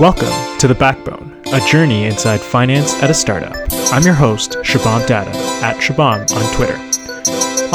[0.00, 3.54] Welcome to The Backbone, a journey inside finance at a startup.
[3.92, 5.30] I'm your host, Shabam Data,
[5.62, 6.76] at Shabam on Twitter.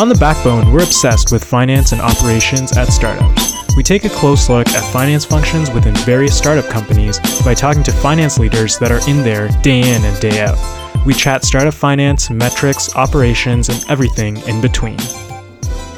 [0.01, 3.53] On The Backbone, we're obsessed with finance and operations at startups.
[3.77, 7.91] We take a close look at finance functions within various startup companies by talking to
[7.91, 10.57] finance leaders that are in there day in and day out.
[11.05, 14.97] We chat startup finance, metrics, operations, and everything in between.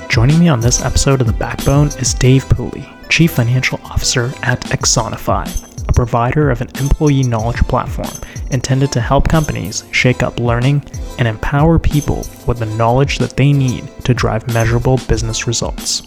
[0.10, 4.60] Joining me on this episode of The Backbone is Dave Pooley, Chief Financial Officer at
[4.66, 5.69] Axonify a
[6.00, 8.08] provider of an employee knowledge platform
[8.52, 10.82] intended to help companies shake up learning
[11.18, 16.04] and empower people with the knowledge that they need to drive measurable business results.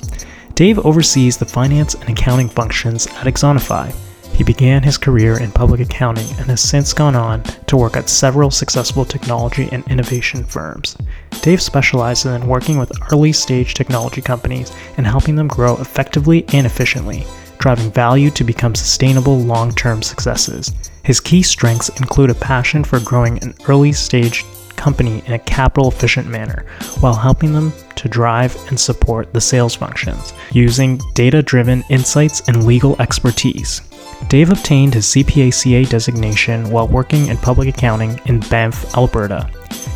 [0.55, 3.95] Dave oversees the finance and accounting functions at Axonify.
[4.34, 8.09] He began his career in public accounting and has since gone on to work at
[8.09, 10.96] several successful technology and innovation firms.
[11.43, 16.65] Dave specializes in working with early stage technology companies and helping them grow effectively and
[16.65, 17.27] efficiently
[17.62, 20.73] driving value to become sustainable long term successes.
[21.05, 25.88] His key strengths include a passion for growing an early stage company in a capital
[25.88, 26.66] efficient manner
[26.99, 32.66] while helping them to drive and support the sales functions using data driven insights and
[32.66, 33.80] legal expertise.
[34.29, 39.49] Dave obtained his CPA-CA designation while working in public accounting in Banff, Alberta.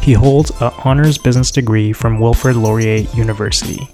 [0.02, 3.88] He holds an honors business degree from Wilfrid Laurier University.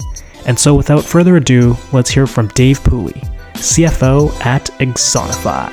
[0.47, 3.31] And so, without further ado, let's hear from Dave Pooley,
[3.62, 5.70] CFO at Axonify.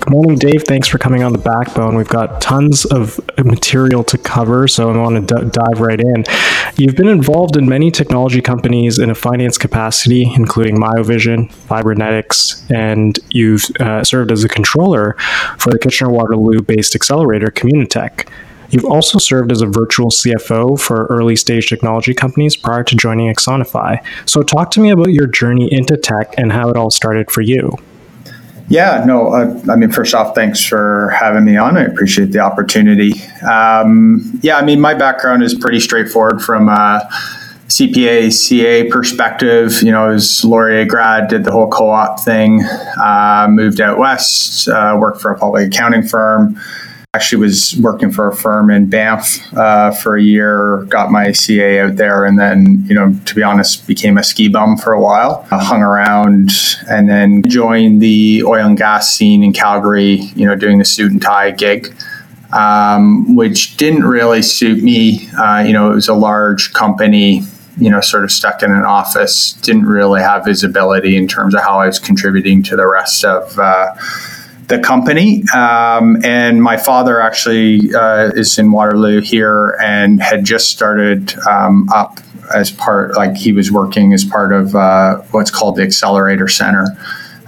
[0.00, 0.64] Good morning, Dave.
[0.64, 1.94] Thanks for coming on the backbone.
[1.96, 6.24] We've got tons of material to cover, so I want to d- dive right in.
[6.76, 13.16] You've been involved in many technology companies in a finance capacity, including Miovision, Fibernetrics, and
[13.30, 15.12] you've uh, served as a controller
[15.56, 18.28] for the Kitchener Waterloo based accelerator Communitech.
[18.70, 23.32] You've also served as a virtual CFO for early stage technology companies prior to joining
[23.32, 24.04] Axonify.
[24.28, 27.42] So, talk to me about your journey into tech and how it all started for
[27.42, 27.78] you.
[28.68, 31.76] Yeah, no, uh, I mean, first off, thanks for having me on.
[31.76, 33.12] I appreciate the opportunity.
[33.42, 37.06] Um, yeah, I mean, my background is pretty straightforward from a
[37.68, 39.82] CPA, CA perspective.
[39.82, 42.62] You know, I was Laurier grad, did the whole co op thing,
[43.02, 46.58] uh, moved out west, uh, worked for a public accounting firm
[47.14, 51.80] actually was working for a firm in Banff uh, for a year, got my CA
[51.80, 55.00] out there, and then, you know, to be honest, became a ski bum for a
[55.00, 55.46] while.
[55.52, 56.50] I hung around
[56.90, 61.12] and then joined the oil and gas scene in Calgary, you know, doing the suit
[61.12, 61.94] and tie gig.
[62.52, 65.28] Um, which didn't really suit me.
[65.36, 67.42] Uh, you know, it was a large company,
[67.78, 71.62] you know, sort of stuck in an office, didn't really have visibility in terms of
[71.62, 73.96] how I was contributing to the rest of uh,
[74.68, 75.42] the company.
[75.54, 81.88] Um, and my father actually uh, is in Waterloo here and had just started um,
[81.92, 82.20] up
[82.54, 86.86] as part, like he was working as part of uh, what's called the Accelerator Center.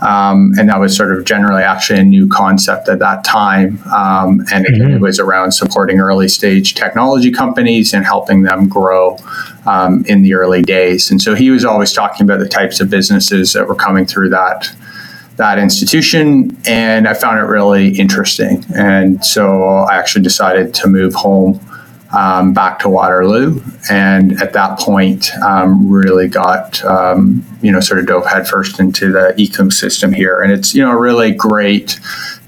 [0.02, 3.82] Um, and that was sort of generally actually a new concept at that time.
[3.86, 4.94] Um, and mm-hmm.
[4.94, 9.16] it, was around supporting early stage technology companies and helping them grow
[9.64, 11.10] um, in the early days.
[11.10, 14.28] And so he was always talking about the types of businesses that were coming through
[14.30, 14.70] that
[15.36, 18.64] that institution and I found it really interesting.
[18.74, 21.60] And so I actually decided to move home
[22.16, 23.60] um, back to Waterloo.
[23.90, 29.12] And at that point, um, really got, um, you know, sort of dove headfirst into
[29.12, 30.40] the ecosystem here.
[30.40, 31.98] And it's, you know, a really great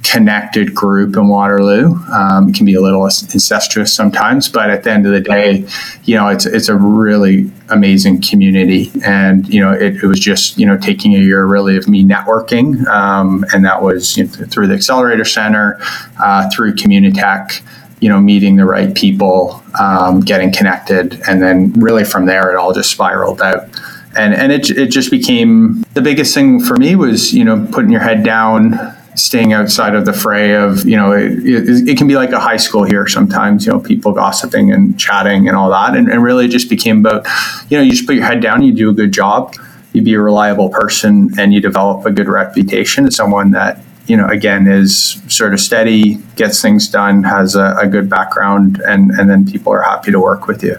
[0.05, 1.95] connected group in Waterloo.
[2.13, 5.67] Um, it can be a little incestuous sometimes, but at the end of the day,
[6.05, 8.91] you know, it's it's a really amazing community.
[9.05, 12.05] And you know, it, it was just you know taking a year really of me
[12.05, 15.79] networking, um, and that was you know, through the Accelerator Center,
[16.23, 17.63] uh, through Communitech.
[18.01, 22.57] You know, meeting the right people, um, getting connected, and then really from there, it
[22.57, 23.69] all just spiraled out
[24.17, 27.91] and and it, it just became the biggest thing for me was you know putting
[27.91, 28.73] your head down
[29.19, 32.39] staying outside of the fray of you know it, it, it, can be like a
[32.39, 35.97] high school here sometimes you know people gossiping and chatting and all that.
[35.97, 37.27] And, and really it just became about
[37.69, 39.55] you know you just put your head down you do a good job
[39.93, 44.17] you be a reliable person and you develop a good reputation as someone that you
[44.17, 49.11] know again is sort of steady gets things done has a, a good background and
[49.13, 50.77] and then people are happy to work with you.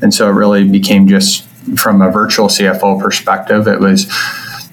[0.00, 1.44] And so it really became just
[1.76, 4.06] from a virtual cfo perspective it was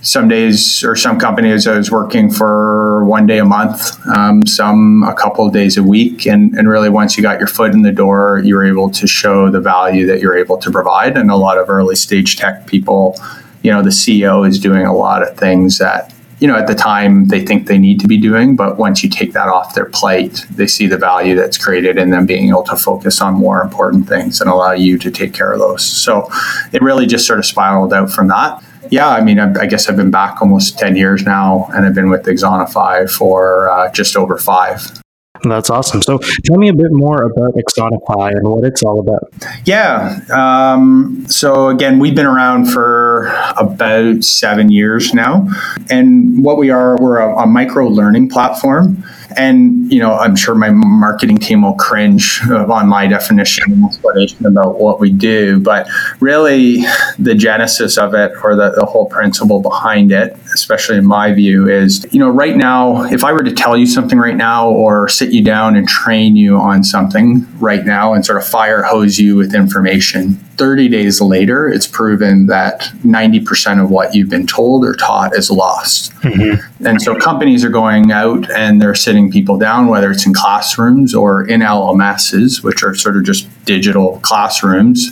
[0.02, 5.04] some days or some companies I was working for one day a month, um, some
[5.04, 6.26] a couple of days a week.
[6.26, 9.08] And, and really, once you got your foot in the door, you were able to
[9.08, 11.18] show the value that you're able to provide.
[11.18, 13.16] And a lot of early stage tech people,
[13.62, 16.74] you know, the CEO is doing a lot of things that you know, at the
[16.74, 18.56] time they think they need to be doing.
[18.56, 22.10] But once you take that off their plate, they see the value that's created in
[22.10, 25.52] them being able to focus on more important things and allow you to take care
[25.52, 25.86] of those.
[25.86, 26.28] So
[26.74, 28.64] it really just sort of spiraled out from that.
[28.92, 31.96] Yeah, I mean, I, I guess I've been back almost 10 years now, and I've
[31.96, 35.02] been with Axonify for uh, just over five.
[35.44, 36.02] That's awesome.
[36.02, 39.34] So tell me a bit more about Axonify and what it's all about.
[39.66, 40.20] Yeah.
[40.30, 43.28] Um, so again, we've been around for
[43.58, 45.48] about seven years now.
[45.90, 49.04] And what we are, we're a, a micro learning platform.
[49.38, 54.46] And, you know, I'm sure my marketing team will cringe on my definition and explanation
[54.46, 55.60] about what we do.
[55.60, 55.88] But
[56.20, 56.84] really,
[57.20, 61.70] the genesis of it or the, the whole principle behind it, especially in my view,
[61.70, 65.08] is, you know, right now, if I were to tell you something right now or
[65.08, 69.20] sit you down and train you on something right now and sort of fire hose
[69.20, 74.86] you with information, 30 days later, it's proven that 90% of what you've been told
[74.86, 76.14] or taught is lost.
[76.22, 76.71] Mm-hmm.
[76.86, 81.14] And so companies are going out and they're sitting people down, whether it's in classrooms
[81.14, 85.12] or in LMSs, which are sort of just digital classrooms,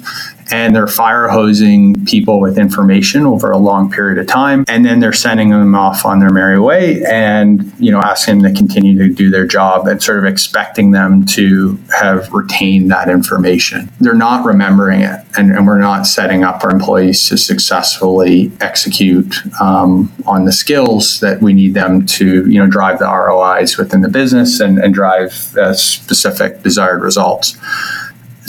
[0.51, 4.65] and they're fire hosing people with information over a long period of time.
[4.67, 8.53] And then they're sending them off on their merry way and you know asking them
[8.53, 13.09] to continue to do their job and sort of expecting them to have retained that
[13.09, 13.89] information.
[13.99, 19.35] They're not remembering it and, and we're not setting up our employees to successfully execute
[19.61, 24.01] um, on the skills that we need them to you know drive the rois within
[24.01, 27.57] the business and, and drive uh, specific desired results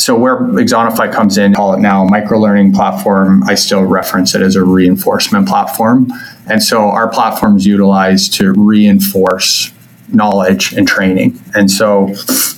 [0.00, 4.35] so where Axonify comes in, call it now a micro learning platform, I still reference
[4.35, 6.11] it as a reinforcement platform.
[6.47, 9.73] And so our platform is utilized to reinforce
[10.08, 11.38] knowledge and training.
[11.55, 12.14] And so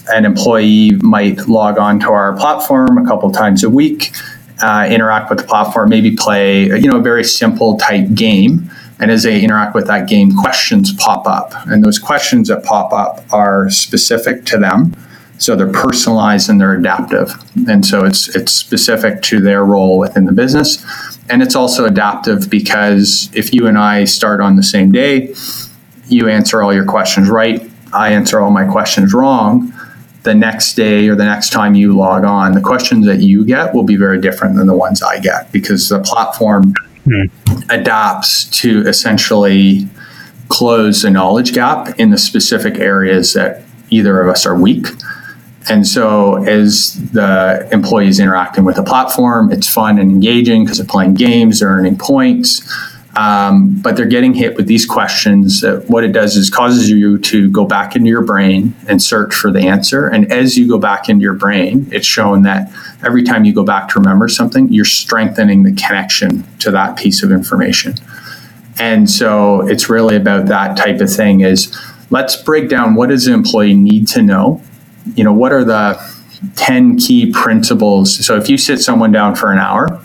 [0.08, 4.12] an employee might log on to our platform a couple times a week,
[4.62, 8.70] uh, interact with the platform, maybe play you know a very simple type game.
[9.00, 11.52] And as they interact with that game, questions pop up.
[11.66, 14.94] And those questions that pop up are specific to them
[15.38, 17.32] so they're personalized and they're adaptive.
[17.68, 20.84] And so it's it's specific to their role within the business.
[21.28, 25.34] And it's also adaptive because if you and I start on the same day,
[26.06, 29.72] you answer all your questions right, I answer all my questions wrong,
[30.22, 33.74] the next day or the next time you log on, the questions that you get
[33.74, 36.74] will be very different than the ones I get because the platform
[37.06, 37.30] mm.
[37.70, 39.88] adapts to essentially
[40.48, 44.86] close the knowledge gap in the specific areas that either of us are weak
[45.68, 50.86] and so, as the employees interacting with the platform, it's fun and engaging because they're
[50.86, 52.68] playing games, they're earning points,
[53.16, 55.60] um, but they're getting hit with these questions.
[55.60, 59.34] That what it does is causes you to go back into your brain and search
[59.34, 60.08] for the answer.
[60.08, 62.72] And as you go back into your brain, it's shown that
[63.04, 67.22] every time you go back to remember something, you're strengthening the connection to that piece
[67.22, 67.94] of information.
[68.80, 71.40] And so, it's really about that type of thing.
[71.42, 71.78] Is
[72.10, 74.60] let's break down what does the employee need to know
[75.14, 76.00] you know, what are the
[76.56, 78.24] 10 key principles?
[78.24, 80.02] So if you sit someone down for an hour,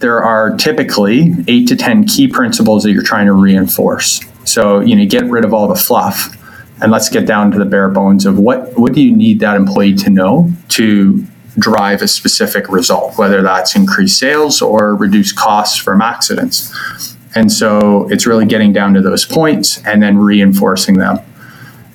[0.00, 4.20] there are typically eight to 10 key principles that you're trying to reinforce.
[4.44, 6.36] So, you know, get rid of all the fluff
[6.82, 9.56] and let's get down to the bare bones of what, what do you need that
[9.56, 11.24] employee to know to
[11.58, 16.72] drive a specific result, whether that's increased sales or reduce costs from accidents.
[17.34, 21.18] And so it's really getting down to those points and then reinforcing them.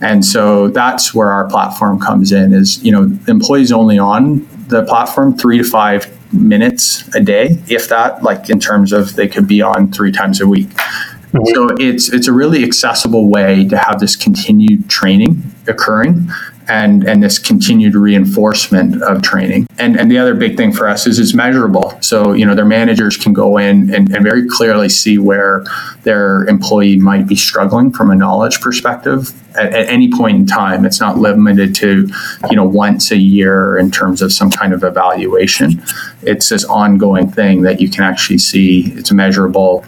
[0.02, 4.84] And so that's where our platform comes in is, you know, employees only on the
[4.84, 9.48] platform three to five minutes a day, if that, like in terms of they could
[9.48, 10.70] be on three times a week.
[10.70, 11.54] Mm-hmm.
[11.54, 16.30] So it's it's a really accessible way to have this continued training occurring
[16.72, 19.68] and and this continued reinforcement of training.
[19.78, 21.98] And and the other big thing for us is it's measurable.
[22.02, 25.66] So you know their managers can go in and, and very clearly see where
[26.04, 30.86] their employee might be struggling from a knowledge perspective at, at, any point in time.
[30.86, 32.10] It's not limited to
[32.50, 35.84] you know once a year in terms of some kind of evaluation.
[36.22, 38.94] It's this ongoing thing that you can actually see.
[38.96, 39.86] It's measurable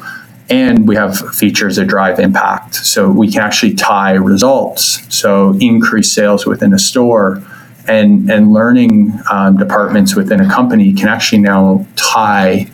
[0.50, 2.76] and we have features that drive impact.
[2.76, 5.04] So we can actually tie results.
[5.14, 7.42] So increase sales within a store
[7.88, 12.70] and, and learning um, departments within a company can actually now tie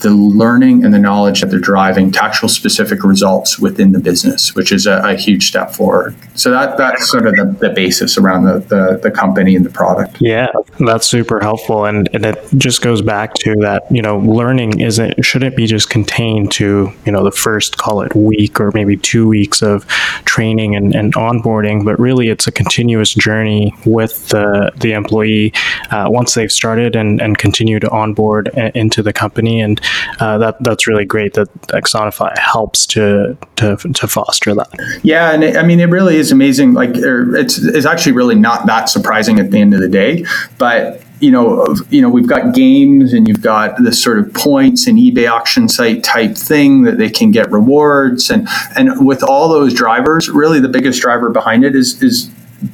[0.00, 4.54] the learning and the knowledge that they're driving to actual specific results within the business,
[4.54, 6.14] which is a, a huge step forward.
[6.34, 9.70] So that that's sort of the, the basis around the, the, the company and the
[9.70, 10.16] product.
[10.20, 14.80] Yeah, that's super helpful, and, and it just goes back to that you know learning
[14.80, 18.96] isn't shouldn't be just contained to you know the first call it week or maybe
[18.96, 19.86] two weeks of
[20.24, 25.52] training and, and onboarding, but really it's a continuous journey with the the employee
[25.90, 29.80] uh, once they've started and and continue to onboard a, into the company and
[30.18, 35.00] uh, that that's really great that Axonify helps to to, to foster that.
[35.02, 36.74] Yeah, and it, I mean it really is amazing.
[36.74, 40.24] Like er, it's it's actually really not that surprising at the end of the day,
[40.58, 44.86] but you know, you know, we've got games and you've got this sort of points
[44.86, 49.48] and eBay auction site type thing that they can get rewards and and with all
[49.48, 52.30] those drivers, really the biggest driver behind it is is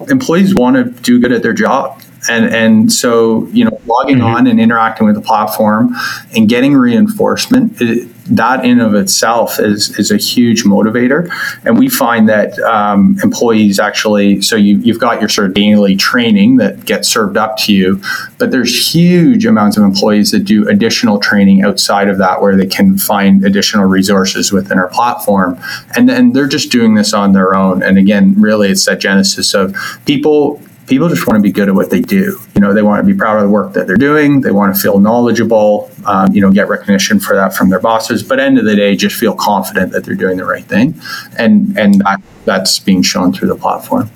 [0.09, 4.27] employees want to do good at their job and and so you know logging mm-hmm.
[4.27, 5.95] on and interacting with the platform
[6.35, 11.31] and getting reinforcement it, that in of itself is is a huge motivator.
[11.65, 15.97] And we find that um, employees actually so you, you've got your sort of daily
[15.97, 18.01] training that gets served up to you
[18.39, 22.67] but there's huge amounts of employees that do additional training outside of that where they
[22.67, 25.59] can find additional resources within our platform.
[25.97, 27.83] And then they're just doing this on their own.
[27.83, 31.75] And again really it's that genesis of people people just want to be good at
[31.75, 32.41] what they do.
[32.55, 34.41] You know, they want to be proud of the work that they're doing.
[34.41, 35.91] They want to feel knowledgeable.
[36.05, 38.23] Um, you know, get recognition for that from their bosses.
[38.23, 40.95] But end of the day, just feel confident that they're doing the right thing,
[41.39, 44.11] and and that, that's being shown through the platform.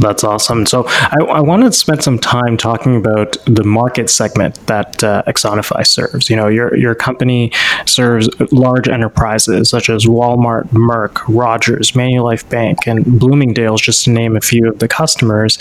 [0.00, 0.64] That's awesome.
[0.64, 5.22] So I, I wanted to spend some time talking about the market segment that uh,
[5.26, 6.30] Axonify serves.
[6.30, 7.52] You know, your your company
[7.86, 14.34] serves large enterprises such as Walmart, Merck, Rogers, Manulife Bank, and Bloomingdale's, just to name
[14.34, 15.58] a few of the customers.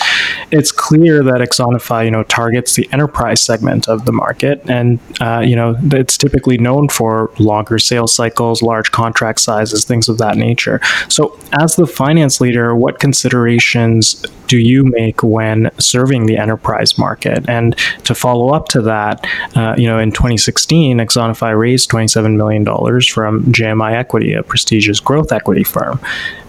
[0.50, 5.40] It's clear that Axonify, you know, targets the enterprise segment of the market, and uh,
[5.46, 10.38] you know, it's typically known for longer sales cycles, large contract sizes, things of that
[10.38, 10.80] nature.
[11.10, 17.48] So, as the finance leader, what considerations do you make when serving the enterprise market?
[17.48, 19.26] And to follow up to that,
[19.56, 25.32] uh, you know, in 2016, Axonify raised $27 million from JMI Equity, a prestigious growth
[25.32, 26.00] equity firm.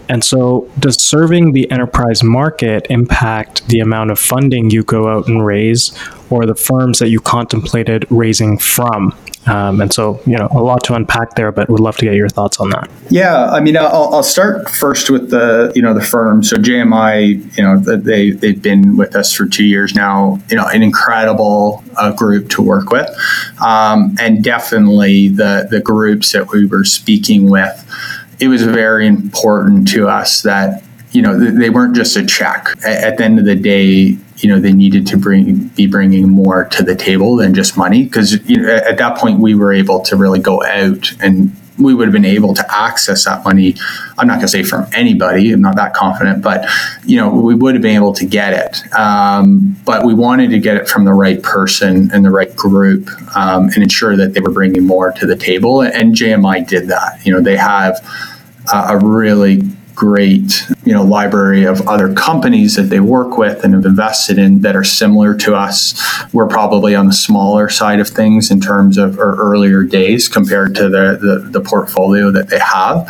[0.09, 5.27] And so, does serving the enterprise market impact the amount of funding you go out
[5.27, 5.97] and raise
[6.29, 9.15] or the firms that you contemplated raising from?
[9.45, 12.15] Um, and so, you know, a lot to unpack there, but would love to get
[12.15, 12.89] your thoughts on that.
[13.09, 16.43] Yeah, I mean, I'll, I'll start first with the, you know, the firm.
[16.43, 20.39] So JMI, you know, they they've been with us for two years now.
[20.49, 23.09] You know, an incredible uh, group to work with,
[23.61, 27.79] um, and definitely the the groups that we were speaking with.
[28.43, 32.67] It was very important to us that you know they weren't just a check.
[32.85, 36.65] At the end of the day, you know they needed to bring be bringing more
[36.65, 40.01] to the table than just money because you know, at that point we were able
[40.01, 43.75] to really go out and we would have been able to access that money
[44.17, 46.65] i'm not going to say from anybody i'm not that confident but
[47.03, 50.59] you know we would have been able to get it um, but we wanted to
[50.59, 54.39] get it from the right person and the right group um, and ensure that they
[54.39, 57.99] were bringing more to the table and jmi did that you know they have
[58.71, 59.61] a really
[59.95, 64.61] great you know library of other companies that they work with and have invested in
[64.61, 65.99] that are similar to us.
[66.33, 70.75] We're probably on the smaller side of things in terms of our earlier days compared
[70.75, 73.07] to the, the, the portfolio that they have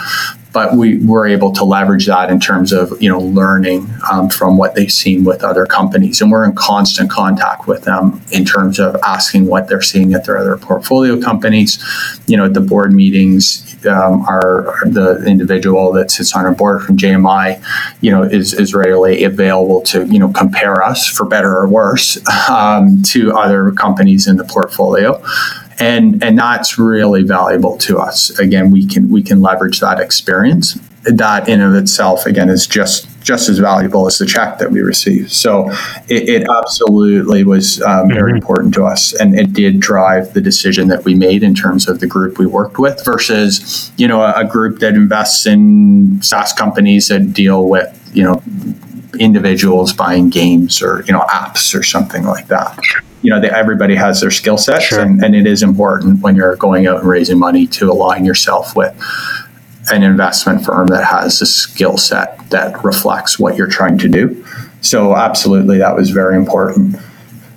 [0.54, 4.56] but we were able to leverage that in terms of you know learning um, from
[4.56, 6.22] what they've seen with other companies.
[6.22, 10.26] And we're in constant contact with them in terms of asking what they're seeing at
[10.26, 11.84] their other portfolio companies.
[12.28, 16.82] You know at the board meetings um, our the individual that sits on our board
[16.84, 17.63] from JMI
[18.02, 22.18] you know is, is readily available to you know compare us for better or worse
[22.50, 25.22] um, to other companies in the portfolio
[25.80, 28.38] and and that's really valuable to us.
[28.40, 30.80] Again, we can we can leverage that experience.
[31.04, 34.82] That in of itself, again, is just just as valuable as the check that we
[34.82, 35.32] received.
[35.32, 35.70] So
[36.10, 38.38] it, it absolutely was um, very mm-hmm.
[38.38, 42.00] important to us, and it did drive the decision that we made in terms of
[42.00, 46.53] the group we worked with versus you know a, a group that invests in SaaS
[46.53, 48.44] companies that deal with you know
[49.20, 52.77] individuals buying games or you know apps or something like that
[53.24, 55.00] you know, they, everybody has their skill sets, sure.
[55.00, 58.75] and, and it is important when you're going out and raising money to align yourself
[58.75, 58.94] with
[59.92, 64.46] an investment firm that has a skill set that reflects what you're trying to do.
[64.82, 66.98] So, absolutely, that was very important.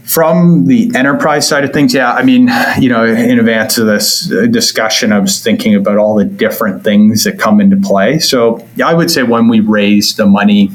[0.05, 4.29] From the enterprise side of things, yeah, I mean, you know, in advance of this
[4.51, 8.21] discussion, I was thinking about all the different things that come into play.
[8.21, 10.71] So, yeah, I would say when we raised the money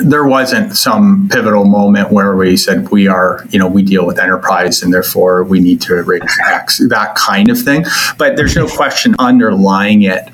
[0.00, 4.18] there wasn't some pivotal moment where we said we are, you know, we deal with
[4.18, 7.84] enterprise and therefore we need to raise X, that kind of thing.
[8.18, 10.28] But there's no question underlying it.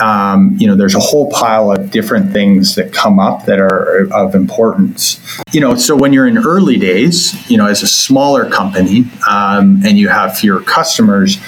[0.00, 4.10] Um, you know, there's a whole pile of different things that come up that are
[4.12, 5.20] of importance.
[5.52, 9.82] You know, so when you're in early days, you know, as a smaller company um,
[9.84, 11.38] and you have fewer customers,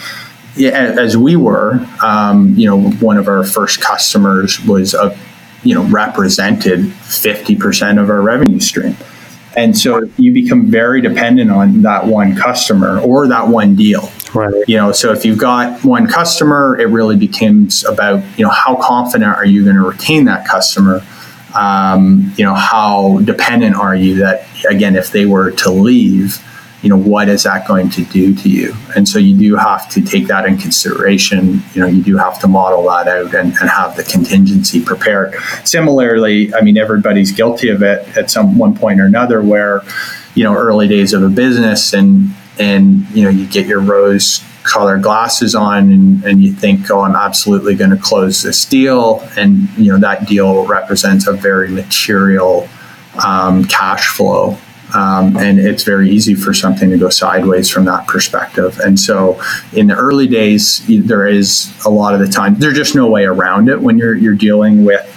[0.62, 5.16] as we were, um, you know, one of our first customers was a
[5.64, 8.96] you know represented 50% of our revenue stream
[9.56, 14.64] and so you become very dependent on that one customer or that one deal Right.
[14.66, 18.74] You know, so if you've got one customer, it really becomes about, you know, how
[18.76, 21.02] confident are you going to retain that customer?
[21.54, 26.44] Um, you know, how dependent are you that, again, if they were to leave,
[26.82, 28.74] you know, what is that going to do to you?
[28.96, 31.62] And so you do have to take that in consideration.
[31.72, 35.34] You know, you do have to model that out and, and have the contingency prepared.
[35.64, 39.82] Similarly, I mean, everybody's guilty of it at some one point or another where,
[40.34, 44.42] you know, early days of a business and and you know you get your rose
[44.62, 49.26] colored glasses on and, and you think oh i'm absolutely going to close this deal
[49.36, 52.68] and you know that deal represents a very material
[53.24, 54.56] um, cash flow
[54.94, 58.78] um, and it's very easy for something to go sideways from that perspective.
[58.78, 59.40] And so,
[59.72, 63.24] in the early days, there is a lot of the time there's just no way
[63.24, 65.10] around it when you're you're dealing with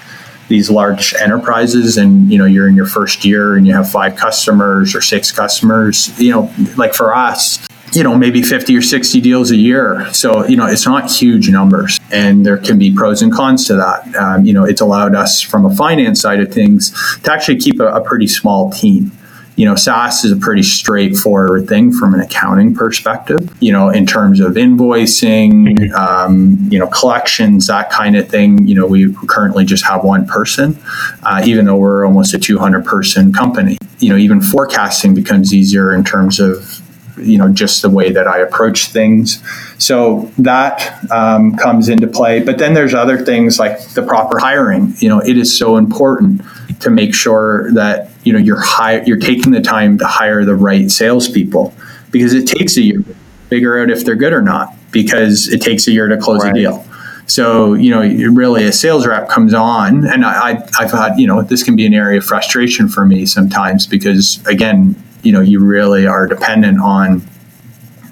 [0.48, 4.16] these large enterprises and you know you're in your first year and you have five
[4.16, 7.60] customers or six customers you know like for us
[7.94, 10.08] you know maybe 50 or 60 deals a year.
[10.14, 13.76] So you know it's not huge numbers and there can be pros and cons to
[13.76, 14.16] that.
[14.16, 16.92] Um, you know it's allowed us from a finance side of things
[17.24, 19.12] to actually keep a, a pretty small team
[19.58, 24.06] you know, SaaS is a pretty straightforward thing from an accounting perspective, you know, in
[24.06, 28.68] terms of invoicing, um, you know, collections, that kind of thing.
[28.68, 30.78] You know, we currently just have one person,
[31.24, 33.80] uh, even though we're almost a 200 person company.
[33.98, 36.80] You know, even forecasting becomes easier in terms of
[37.18, 39.42] you know just the way that I approach things.
[39.80, 42.42] So that um, comes into play.
[42.42, 44.94] But then there's other things like the proper hiring.
[45.00, 46.44] You know, it is so important
[46.82, 50.54] to make sure that you know you're hire, you're taking the time to hire the
[50.54, 51.74] right salespeople
[52.12, 53.16] because it takes a year to
[53.48, 56.52] figure out if they're good or not because it takes a year to close right.
[56.52, 56.86] a deal.
[57.26, 61.42] So you know, really, a sales rep comes on, and I, I've had you know
[61.42, 65.64] this can be an area of frustration for me sometimes because again, you know, you
[65.64, 67.26] really are dependent on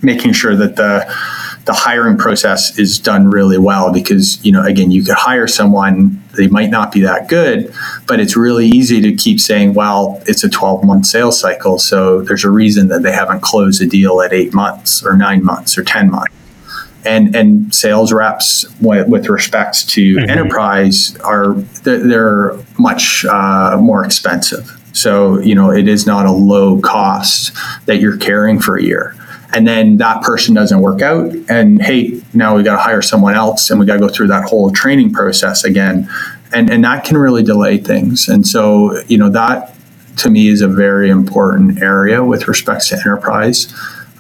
[0.02, 1.14] making sure that the
[1.66, 6.22] the hiring process is done really well because you know again you could hire someone
[6.38, 7.74] they might not be that good
[8.08, 12.22] but it's really easy to keep saying well it's a 12 month sales cycle so
[12.22, 15.78] there's a reason that they haven't closed a deal at 8 months or 9 months
[15.78, 16.34] or 10 months.
[17.04, 20.28] And and sales reps with, with respects to mm-hmm.
[20.28, 24.72] enterprise are they're, they're much uh, more expensive.
[24.92, 27.54] So you know it is not a low cost
[27.86, 29.16] that you're carrying for a year
[29.56, 33.34] and then that person doesn't work out and hey now we got to hire someone
[33.34, 36.10] else and we got to go through that whole training process again.
[36.54, 38.28] And and that can really delay things.
[38.28, 39.74] And so you know that
[40.18, 43.74] to me is a very important area with respects to enterprise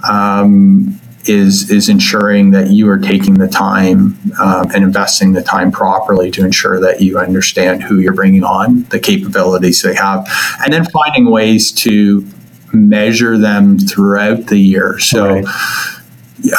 [0.09, 5.71] um, is is ensuring that you are taking the time um, and investing the time
[5.71, 10.27] properly to ensure that you understand who you're bringing on, the capabilities they have,
[10.63, 12.21] and then finding ways to
[12.75, 14.99] measure them throughout the year.
[14.99, 15.45] So, right.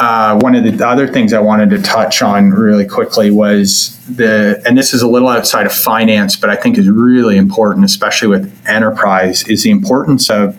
[0.01, 4.63] uh, one of the other things I wanted to touch on really quickly was the,
[4.67, 8.29] and this is a little outside of finance, but I think is really important, especially
[8.29, 10.57] with enterprise, is the importance of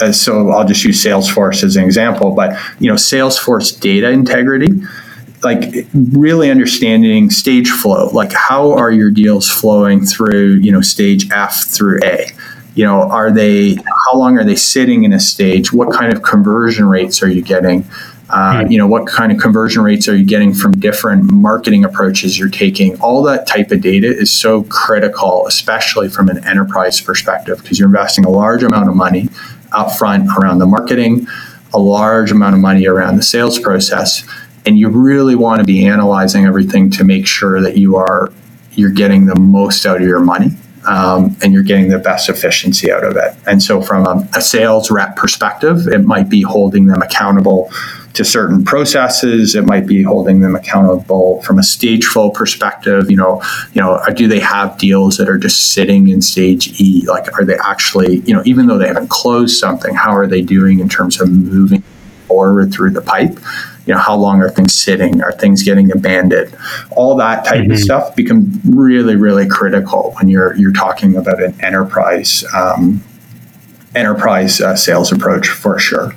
[0.00, 4.68] uh, so I'll just use Salesforce as an example, but you know, Salesforce data integrity,
[5.42, 11.30] like really understanding stage flow, like how are your deals flowing through, you know, stage
[11.30, 12.30] F through A?
[12.74, 15.72] You know are they how long are they sitting in a stage?
[15.72, 17.84] What kind of conversion rates are you getting?
[18.28, 18.70] Uh, hmm.
[18.70, 22.48] you know what kind of conversion rates are you getting from different marketing approaches you're
[22.48, 23.00] taking?
[23.00, 27.88] All that type of data is so critical especially from an enterprise perspective because you're
[27.88, 29.28] investing a large amount of money
[29.72, 31.26] upfront around the marketing
[31.72, 34.24] a large amount of money around the sales process
[34.66, 38.32] and you really want to be analyzing everything to make sure that you are
[38.72, 40.50] you're getting the most out of your money
[40.86, 43.34] um, and you're getting the best efficiency out of it.
[43.46, 47.70] And so, from a, a, sales rep perspective, it might be holding them accountable
[48.14, 49.54] to certain processes.
[49.54, 53.10] It might be holding them accountable from a stage flow perspective.
[53.10, 53.42] You know,
[53.74, 57.04] you know, do they have deals that are just sitting in stage E?
[57.06, 60.42] Like, are they actually, you know, even though they haven't closed something, how are they
[60.42, 61.82] doing in terms of moving
[62.26, 63.38] forward through the pipe?
[63.86, 65.22] You know how long are things sitting?
[65.22, 66.54] Are things getting abandoned?
[66.90, 67.72] All that type mm-hmm.
[67.72, 73.02] of stuff become really really critical when you're you're talking about an enterprise um,
[73.94, 76.14] enterprise uh, sales approach for sure.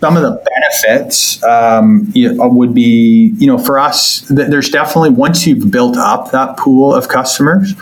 [0.00, 0.44] Some of the
[0.82, 6.56] benefits um, would be you know for us there's definitely once you've built up that
[6.56, 7.74] pool of customers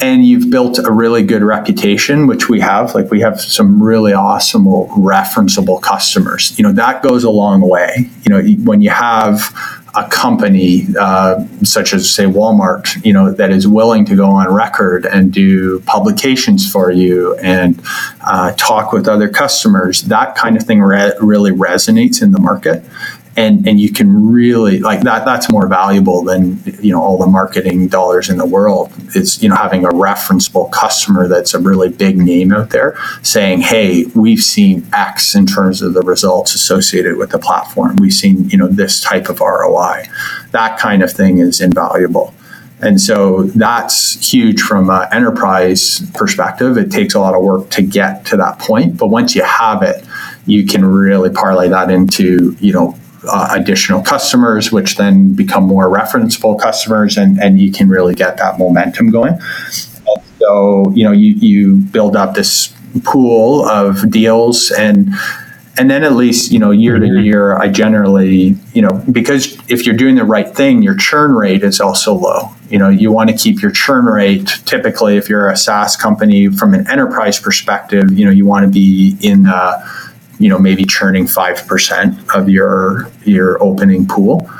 [0.00, 2.94] and you've built a really good reputation, which we have.
[2.94, 6.56] Like we have some really awesome, referenceable customers.
[6.58, 8.08] You know that goes a long way.
[8.24, 9.52] You know when you have
[9.94, 14.52] a company uh, such as say Walmart, you know that is willing to go on
[14.52, 17.80] record and do publications for you and
[18.20, 20.02] uh, talk with other customers.
[20.02, 22.84] That kind of thing re- really resonates in the market
[23.38, 27.26] and and you can really like that that's more valuable than you know all the
[27.26, 28.92] marketing dollars in the world.
[29.14, 33.60] It's you know having a referenceable customer that's a really big name out there saying
[33.60, 37.94] hey we've seen x in terms of the results associated with the platform.
[38.00, 40.04] We've seen you know this type of roi
[40.50, 42.34] that kind of thing is invaluable.
[42.80, 46.78] And so that's huge from an enterprise perspective.
[46.78, 49.82] It takes a lot of work to get to that point, but once you have
[49.82, 50.04] it,
[50.46, 52.96] you can really parlay that into you know
[53.28, 58.36] uh, additional customers, which then become more referenceable customers, and, and you can really get
[58.38, 59.34] that momentum going.
[59.34, 65.10] And so, you know, you, you build up this pool of deals and
[65.78, 67.24] and then at least you know year to mm-hmm.
[67.24, 71.62] year i generally you know because if you're doing the right thing your churn rate
[71.62, 75.48] is also low you know you want to keep your churn rate typically if you're
[75.48, 80.07] a saas company from an enterprise perspective you know you want to be in the
[80.38, 84.50] you know maybe churning 5% of your your opening pool.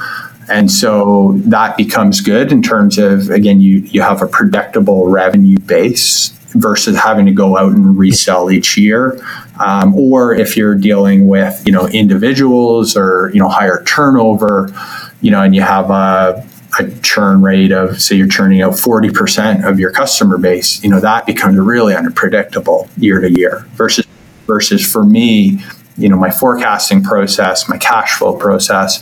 [0.50, 5.58] And so that becomes good in terms of again you you have a predictable revenue
[5.58, 9.20] base versus having to go out and resell each year.
[9.60, 14.72] Um, or if you're dealing with you know individuals or you know higher turnover
[15.20, 16.46] you know and you have a
[16.78, 21.00] a churn rate of say you're churning out 40% of your customer base you know
[21.00, 24.06] that becomes really unpredictable year to year versus
[24.48, 25.61] versus for me,
[25.96, 29.00] you know, my forecasting process, my cash flow process,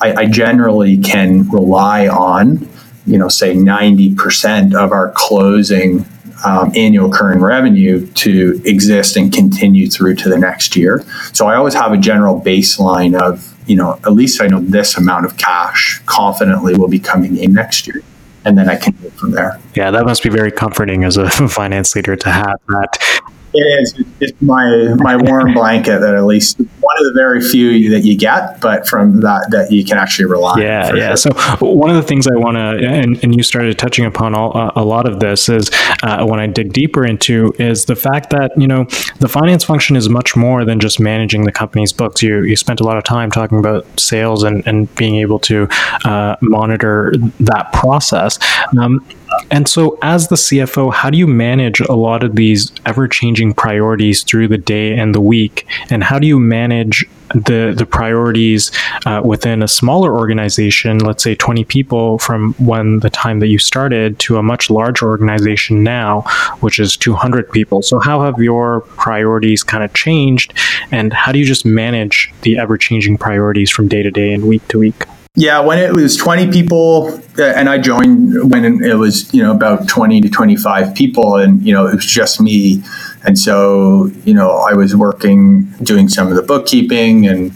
[0.00, 2.68] I, I generally can rely on,
[3.06, 6.04] you know, say 90% of our closing
[6.44, 11.04] um, annual recurring revenue to exist and continue through to the next year.
[11.32, 14.96] So I always have a general baseline of, you know, at least I know this
[14.96, 18.02] amount of cash confidently will be coming in next year.
[18.44, 19.58] And then I can go from there.
[19.74, 23.22] Yeah, that must be very comforting as a finance leader to have that
[23.54, 24.04] it is.
[24.20, 28.16] It's my my warm blanket that at least one of the very few that you
[28.16, 30.60] get, but from that that you can actually rely.
[30.60, 31.14] Yeah, yeah.
[31.14, 31.16] Sure.
[31.16, 31.30] So
[31.60, 34.72] one of the things I want to, and, and you started touching upon all, uh,
[34.76, 35.70] a lot of this is
[36.02, 38.84] uh, when I dig deeper into is the fact that you know
[39.20, 42.22] the finance function is much more than just managing the company's books.
[42.22, 45.68] You you spent a lot of time talking about sales and and being able to
[46.04, 48.38] uh, monitor that process.
[48.78, 49.04] Um,
[49.50, 53.54] and so, as the CFO, how do you manage a lot of these ever changing
[53.54, 55.66] priorities through the day and the week?
[55.90, 58.70] And how do you manage the, the priorities
[59.04, 63.58] uh, within a smaller organization, let's say 20 people from when the time that you
[63.58, 66.22] started to a much larger organization now,
[66.60, 67.82] which is 200 people?
[67.82, 70.54] So, how have your priorities kind of changed?
[70.90, 74.48] And how do you just manage the ever changing priorities from day to day and
[74.48, 75.04] week to week?
[75.38, 79.52] Yeah, when it was 20 people, uh, and I joined when it was, you know,
[79.52, 82.82] about 20 to 25 people, and, you know, it was just me.
[83.22, 87.54] And so, you know, I was working, doing some of the bookkeeping and,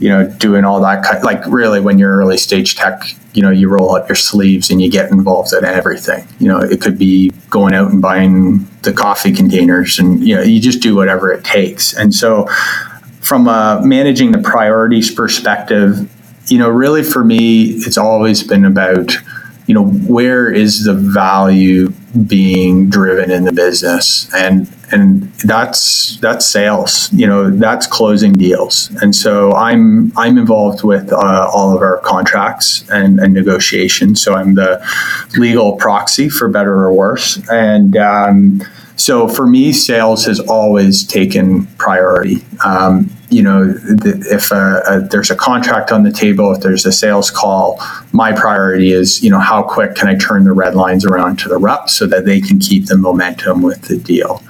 [0.00, 1.22] you know, doing all that.
[1.22, 4.82] Like, really, when you're early stage tech, you know, you roll up your sleeves and
[4.82, 6.26] you get involved in everything.
[6.40, 10.42] You know, it could be going out and buying the coffee containers, and, you know,
[10.42, 11.92] you just do whatever it takes.
[11.92, 12.48] And so,
[13.20, 16.10] from a managing the priorities perspective,
[16.50, 19.12] you know, really for me, it's always been about,
[19.66, 21.90] you know, where is the value
[22.26, 27.08] being driven in the business, and and that's that's sales.
[27.12, 31.98] You know, that's closing deals, and so I'm I'm involved with uh, all of our
[31.98, 34.20] contracts and, and negotiations.
[34.20, 34.84] So I'm the
[35.36, 37.96] legal proxy for better or worse, and.
[37.96, 38.62] Um,
[38.96, 42.44] so for me, sales has always taken priority.
[42.62, 46.92] Um, you know, if a, a, there's a contract on the table, if there's a
[46.92, 47.80] sales call,
[48.12, 51.48] my priority is, you know, how quick can I turn the red lines around to
[51.48, 54.42] the reps so that they can keep the momentum with the deal.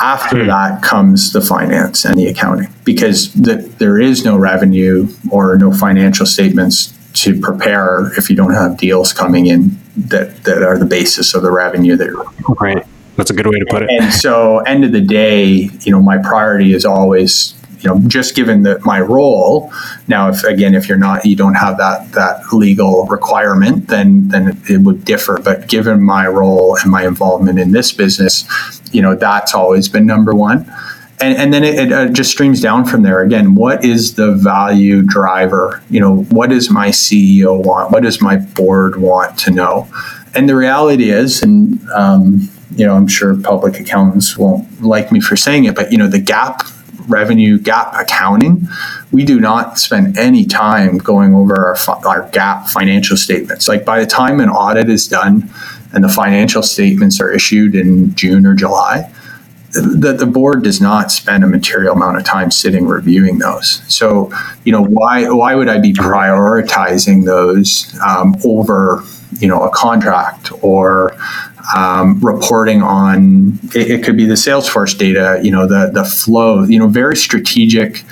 [0.00, 0.48] After mm-hmm.
[0.48, 5.72] that comes the finance and the accounting because the, there is no revenue or no
[5.72, 10.86] financial statements to prepare if you don't have deals coming in that, that are the
[10.86, 13.90] basis of the revenue that you're right that's a good way to put it.
[13.90, 18.34] And so, end of the day, you know, my priority is always, you know, just
[18.34, 19.72] given that my role.
[20.08, 24.60] Now, if again, if you're not, you don't have that that legal requirement, then then
[24.68, 25.40] it would differ.
[25.42, 28.44] But given my role and my involvement in this business,
[28.92, 30.72] you know, that's always been number one.
[31.20, 33.22] And, and then it, it uh, just streams down from there.
[33.22, 35.80] Again, what is the value driver?
[35.88, 37.92] You know, what does my CEO want?
[37.92, 39.88] What does my board want to know?
[40.34, 45.20] And the reality is, and um, you know, I'm sure public accountants won't like me
[45.20, 48.68] for saying it, but you know, the GAAP revenue GAAP accounting,
[49.10, 53.68] we do not spend any time going over our, our GAAP financial statements.
[53.68, 55.50] Like by the time an audit is done
[55.92, 59.12] and the financial statements are issued in June or July,
[59.72, 63.82] the, the board does not spend a material amount of time sitting reviewing those.
[63.92, 64.30] So,
[64.64, 69.02] you know, why why would I be prioritizing those um, over,
[69.38, 71.16] you know, a contract or
[71.76, 73.58] um, reporting on?
[73.74, 77.16] It, it, could be the Salesforce data, you know, the the flow, you know, very
[77.16, 78.04] strategic,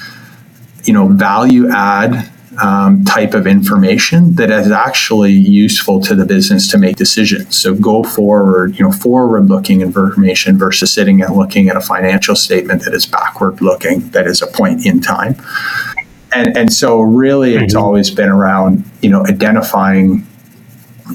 [0.85, 6.69] you know, value add um, type of information that is actually useful to the business
[6.69, 7.57] to make decisions.
[7.57, 12.35] So go forward, you know, forward looking information versus sitting and looking at a financial
[12.35, 15.37] statement that is backward looking, that is a point in time.
[16.33, 17.83] And, and so really it's mm-hmm.
[17.83, 20.27] always been around, you know, identifying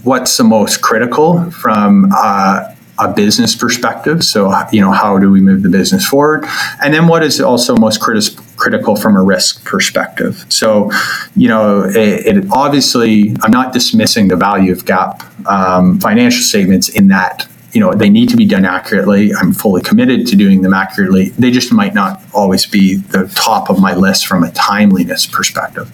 [0.03, 4.23] what's the most critical from uh, a business perspective.
[4.23, 6.45] So, you know, how do we move the business forward?
[6.81, 10.45] And then what is also most critical critical from a risk perspective.
[10.47, 10.89] So,
[11.35, 16.87] you know, it, it obviously, I'm not dismissing the value of GAAP um, financial statements
[16.89, 20.61] in that you know they need to be done accurately i'm fully committed to doing
[20.61, 24.51] them accurately they just might not always be the top of my list from a
[24.51, 25.91] timeliness perspective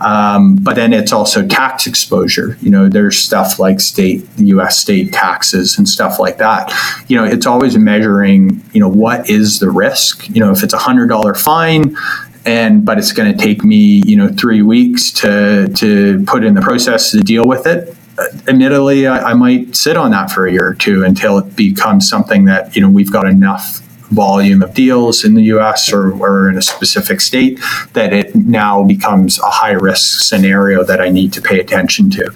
[0.00, 2.56] um, but then it's also tax exposure.
[2.60, 4.78] You know, there's stuff like state, U.S.
[4.78, 6.72] state taxes and stuff like that.
[7.08, 8.62] You know, it's always measuring.
[8.72, 10.28] You know, what is the risk?
[10.28, 11.96] You know, if it's a hundred dollar fine,
[12.44, 16.54] and but it's going to take me you know three weeks to to put in
[16.54, 20.46] the process to deal with it uh, admittedly I, I, might sit on that for
[20.46, 24.62] a year or two until it becomes something that you know we've got enough volume
[24.62, 27.60] of deals in the US or, or in a specific state
[27.92, 32.32] that it now becomes a high risk scenario that I need to pay attention to.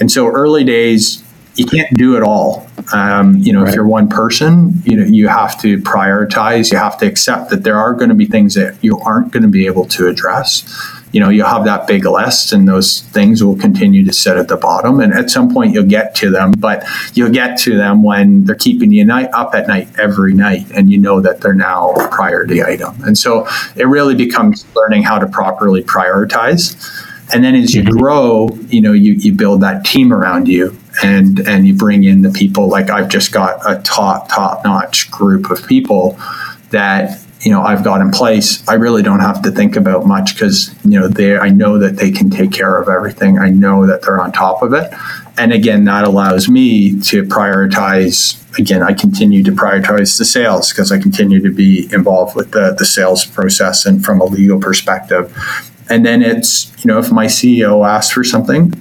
[0.00, 1.22] And so early days,
[1.54, 2.68] you can't do it all.
[2.92, 3.68] Um, you know, right.
[3.68, 6.70] if you're one person, you know, you have to prioritize.
[6.70, 9.42] You have to accept that there are going to be things that you aren't going
[9.42, 10.64] to be able to address
[11.14, 14.48] you know you'll have that big list and those things will continue to sit at
[14.48, 18.02] the bottom and at some point you'll get to them but you'll get to them
[18.02, 21.54] when they're keeping you night up at night every night and you know that they're
[21.54, 26.76] now a priority item and so it really becomes learning how to properly prioritize
[27.32, 27.96] and then as you mm-hmm.
[27.96, 32.22] grow you know you, you build that team around you and and you bring in
[32.22, 36.18] the people like i've just got a top top notch group of people
[36.70, 40.34] that you know I've got in place, I really don't have to think about much
[40.34, 43.38] because you know they I know that they can take care of everything.
[43.38, 44.92] I know that they're on top of it,
[45.36, 48.40] and again that allows me to prioritize.
[48.58, 52.74] Again, I continue to prioritize the sales because I continue to be involved with the
[52.78, 55.32] the sales process and from a legal perspective.
[55.90, 58.72] And then it's you know if my CEO asks for something,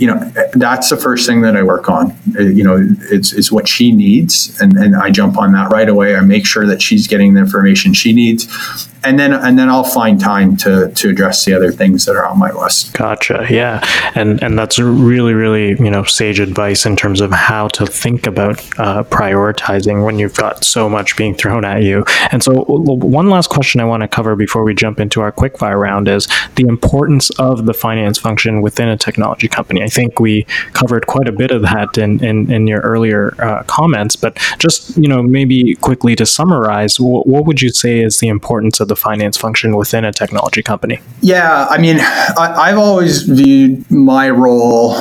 [0.00, 0.18] you know
[0.54, 2.16] that's the first thing that I work on.
[2.34, 2.78] Uh, you know,
[3.10, 6.16] it's, it's what she needs, and, and I jump on that right away.
[6.16, 9.84] I make sure that she's getting the information she needs, and then and then I'll
[9.84, 12.94] find time to to address the other things that are on my list.
[12.94, 13.46] Gotcha.
[13.50, 17.86] Yeah, and and that's really really you know sage advice in terms of how to
[17.86, 22.06] think about uh, prioritizing when you've got so much being thrown at you.
[22.32, 25.78] And so one last question I want to cover before we jump into our quickfire
[25.78, 29.82] round is the importance of the finance function within a technology company.
[29.82, 33.62] I think we covered quite a bit of that in in, in your earlier uh,
[33.64, 38.28] comments, but just you know maybe quickly to summarize, what, would you say is the
[38.28, 41.00] importance of the finance function within a technology company?
[41.20, 44.96] Yeah, I mean, I, have always viewed my role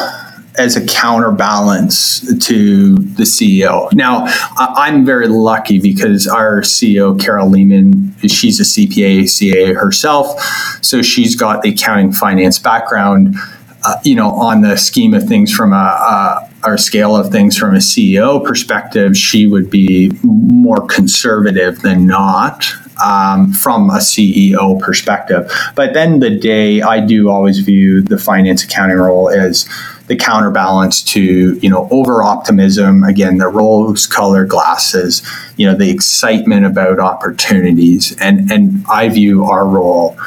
[0.58, 3.91] as a counterbalance to the CEO.
[3.93, 4.25] Now,
[4.58, 10.41] I'm very lucky because our CEO, Carol Leaman, she's a CPA, CA herself.
[10.82, 13.36] So she's got the accounting finance background.
[13.84, 17.58] Uh, you know, on the scheme of things from a, a our scale of things
[17.58, 22.65] from a CEO perspective, she would be more conservative than not
[23.04, 25.52] um, from a CEO perspective.
[25.76, 29.70] But then the day I do always view the finance accounting role as
[30.10, 35.22] the counterbalance to you know over optimism again the rose colored glasses
[35.56, 38.17] you know the excitement about opportunities.
[38.19, 40.17] And and i view our role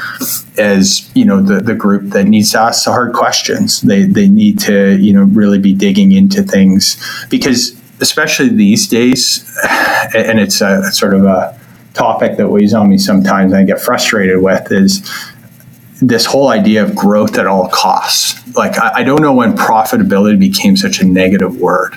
[0.57, 3.81] as you know the, the group that needs to ask the hard questions.
[3.81, 6.97] They they need to you know really be digging into things.
[7.29, 9.45] Because especially these days
[10.15, 11.59] and it's a sort of a
[11.95, 15.03] topic that weighs on me sometimes and I get frustrated with is
[16.03, 18.39] this whole idea of growth at all costs.
[18.57, 21.95] Like I, I, don't know when profitability became such a negative word.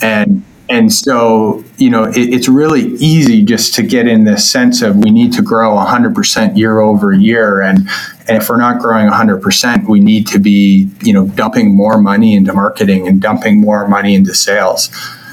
[0.00, 4.80] And and so, you know, it, it's really easy just to get in this sense
[4.80, 7.60] of we need to grow 100% year over year.
[7.60, 7.80] And,
[8.26, 12.34] and if we're not growing 100%, we need to be, you know, dumping more money
[12.34, 14.88] into marketing and dumping more money into sales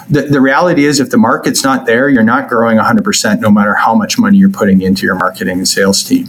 [0.10, 3.76] the, the reality is if the market's not there, you're not growing 100% no matter
[3.76, 6.28] how much money you're putting into your marketing and sales team.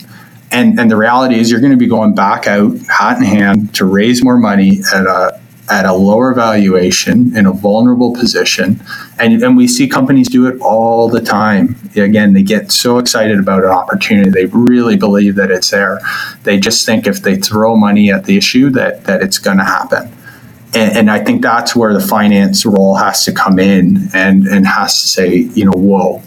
[0.53, 3.75] And, and the reality is you're going to be going back out hat in hand
[3.77, 8.83] to raise more money at a at a lower valuation in a vulnerable position.
[9.19, 11.77] And, and we see companies do it all the time.
[11.95, 14.31] Again, they get so excited about an opportunity.
[14.31, 16.01] They really believe that it's there.
[16.43, 19.65] They just think if they throw money at the issue that, that it's going to
[19.65, 20.13] happen.
[20.75, 24.65] And, and, I think that's where the finance role has to come in and, and
[24.67, 26.23] has to say, you know, whoa,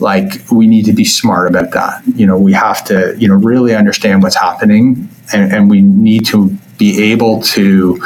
[0.00, 2.02] like we need to be smart about that.
[2.06, 6.26] You know, we have to, you know, really understand what's happening and, and we need
[6.26, 8.00] to be able to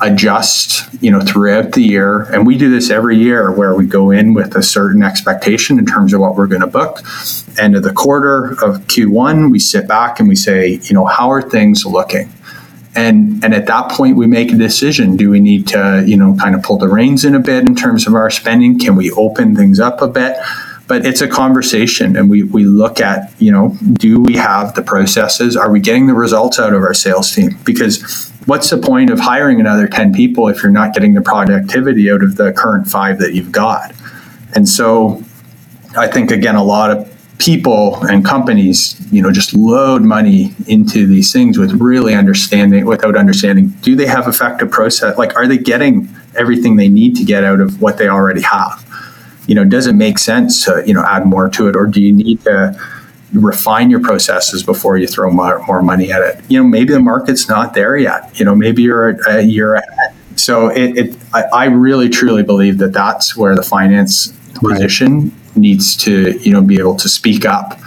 [0.00, 2.22] adjust, you know, throughout the year.
[2.32, 5.86] And we do this every year where we go in with a certain expectation in
[5.86, 7.00] terms of what we're going to book.
[7.58, 11.30] End of the quarter of Q1, we sit back and we say, you know, how
[11.30, 12.30] are things looking?
[12.94, 16.34] And, and at that point we make a decision do we need to you know
[16.34, 19.12] kind of pull the reins in a bit in terms of our spending can we
[19.12, 20.36] open things up a bit
[20.88, 24.82] but it's a conversation and we, we look at you know do we have the
[24.82, 25.56] processes?
[25.56, 27.56] Are we getting the results out of our sales team?
[27.64, 32.10] Because what's the point of hiring another 10 people if you're not getting the productivity
[32.10, 33.94] out of the current five that you've got?
[34.54, 35.22] And so
[35.96, 41.06] i think again a lot of people and companies you know just load money into
[41.06, 45.56] these things with really understanding without understanding do they have effective process like are they
[45.56, 48.84] getting everything they need to get out of what they already have
[49.48, 52.00] you know, does it make sense to, you know, add more to it or do
[52.00, 52.78] you need to
[53.32, 56.44] refine your processes before you throw more, more money at it?
[56.48, 58.38] You know, maybe the market's not there yet.
[58.38, 60.14] You know, maybe you're a, a year ahead.
[60.36, 64.32] So it, it I, I, really truly believe that that's where the finance
[64.62, 64.74] right.
[64.74, 67.80] position needs to, you know, be able to speak up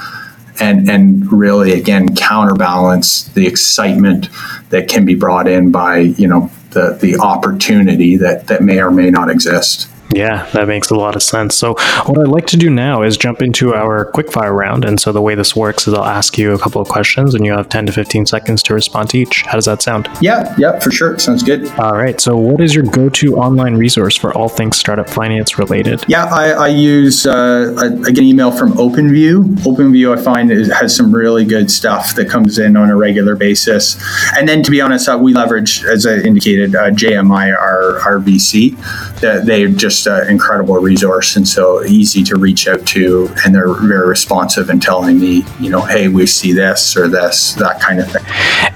[0.60, 4.30] and and really again counterbalance the excitement
[4.70, 8.92] that can be brought in by you know the the opportunity that that may or
[8.92, 9.88] may not exist.
[10.14, 11.56] Yeah, that makes a lot of sense.
[11.56, 11.74] So,
[12.06, 14.84] what I'd like to do now is jump into our quickfire round.
[14.84, 17.46] And so, the way this works is I'll ask you a couple of questions and
[17.46, 19.44] you have 10 to 15 seconds to respond to each.
[19.44, 20.10] How does that sound?
[20.22, 21.18] Yeah, yeah, for sure.
[21.18, 21.68] Sounds good.
[21.80, 22.20] All right.
[22.20, 26.04] So, what is your go to online resource for all things startup finance related?
[26.08, 29.44] Yeah, I, I use, uh, I, I, get an email from OpenView.
[29.60, 33.36] OpenView, I find, is, has some really good stuff that comes in on a regular
[33.36, 34.02] basis.
[34.36, 38.20] And then, to be honest, uh, we leverage, as I indicated, uh, JMI, our, our
[38.20, 38.78] VC.
[39.22, 43.54] That they just just an incredible resource and so easy to reach out to and
[43.54, 47.80] they're very responsive in telling me you know hey we see this or this that
[47.82, 48.24] kind of thing.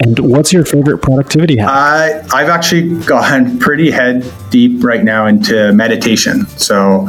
[0.02, 4.24] And what's your favorite productivity hack uh, i've actually gone pretty head
[4.58, 7.08] deep right now into meditation so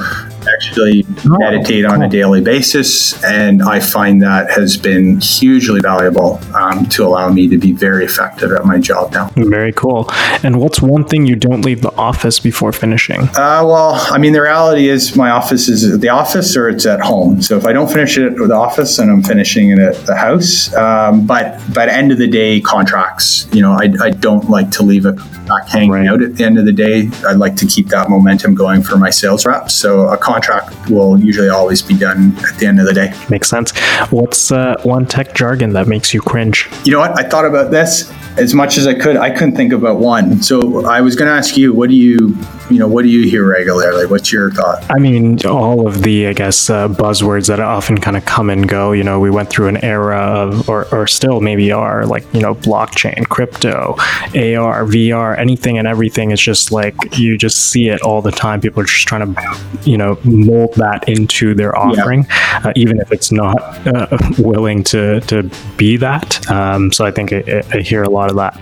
[0.55, 6.41] actually oh, meditate on a daily basis, and I find that has been hugely valuable
[6.55, 9.31] um, to allow me to be very effective at my job now.
[9.37, 10.07] Very cool.
[10.43, 13.23] And what's one thing you don't leave the office before finishing?
[13.23, 16.87] Uh, well, I mean, the reality is my office is at the office or it's
[16.87, 17.43] at home.
[17.43, 20.17] So if I don't finish it at the office, then I'm finishing it at the
[20.17, 20.73] house.
[20.75, 23.49] Um, but but end of the day, contracts.
[23.53, 26.09] You know, I, I don't like to leave a contract hanging right.
[26.09, 27.09] out at the end of the day.
[27.37, 29.75] I'd like to keep that momentum going for my sales reps.
[29.75, 33.12] So a contract will usually always be done at the end of the day.
[33.29, 33.77] Makes sense.
[34.11, 36.66] What's uh, one tech jargon that makes you cringe?
[36.85, 37.18] You know what?
[37.18, 39.16] I thought about this as much as I could.
[39.16, 40.42] I couldn't think about one.
[40.42, 42.37] So I was going to ask you, what do you,
[42.70, 44.07] you know, what do you hear regularly?
[44.07, 44.85] What's your thought?
[44.90, 48.68] I mean, all of the, I guess, uh, buzzwords that often kind of come and
[48.68, 48.92] go.
[48.92, 52.40] You know, we went through an era of, or, or still maybe are, like, you
[52.40, 56.31] know, blockchain, crypto, AR, VR, anything and everything.
[56.31, 58.61] It's just like you just see it all the time.
[58.61, 62.61] People are just trying to, you know, mold that into their offering, yeah.
[62.65, 66.51] uh, even if it's not uh, willing to to be that.
[66.51, 68.59] Um, so I think I, I, hear a lot of that.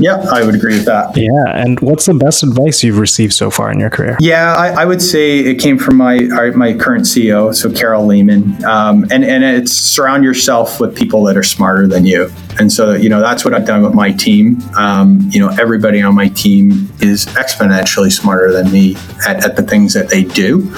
[0.00, 1.16] Yeah, I would agree with that.
[1.16, 4.16] Yeah, and what's the best advice you've received so far in your career?
[4.18, 6.18] Yeah, I, I would say it came from my
[6.56, 11.36] my current CEO, so Carol Leaman, um, and and it's surround yourself with people that
[11.36, 12.30] are smarter than you.
[12.58, 14.60] And so, you know, that's what I've done with my team.
[14.76, 17.26] Um, you know, everybody on my team is
[17.84, 20.74] exponentially smarter than me at, at the things that they do.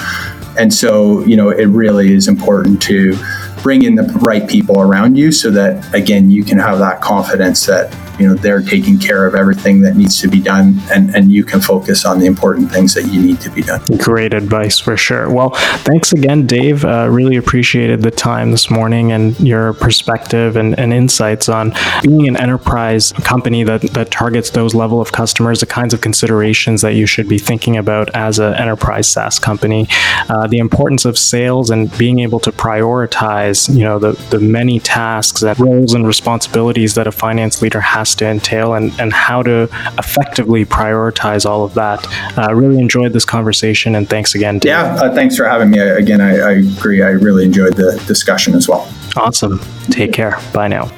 [0.58, 3.18] And so, you know, it really is important to
[3.62, 7.66] bring in the right people around you so that, again, you can have that confidence
[7.66, 11.32] that you know they're taking care of everything that needs to be done and and
[11.32, 13.80] you can focus on the important things that you need to be done.
[13.98, 15.30] Great advice for sure.
[15.30, 15.50] Well
[15.84, 16.84] thanks again dave.
[16.84, 22.28] Uh, really appreciated the time this morning and your perspective and, and insights on being
[22.28, 26.94] an enterprise company that, that targets those level of customers the kinds of considerations that
[26.94, 29.86] you should be thinking about as an enterprise saas company.
[30.28, 34.80] Uh, the importance of sales and being able to prioritize you know the, the many
[34.80, 39.12] tasks and roles and responsibilities that a finance leader has has to entail and, and
[39.12, 39.64] how to
[39.98, 42.06] effectively prioritize all of that.
[42.38, 44.58] I uh, really enjoyed this conversation and thanks again.
[44.60, 44.70] Dave.
[44.70, 45.80] Yeah, uh, thanks for having me.
[45.80, 47.02] Again, I, I agree.
[47.02, 48.88] I really enjoyed the discussion as well.
[49.16, 49.60] Awesome.
[49.90, 50.38] Take care.
[50.52, 50.90] Bye now.